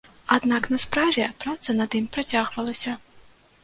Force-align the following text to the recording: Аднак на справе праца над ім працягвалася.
Аднак 0.37 0.63
на 0.73 0.79
справе 0.85 1.27
праца 1.45 1.79
над 1.83 2.01
ім 2.03 2.11
працягвалася. 2.17 3.01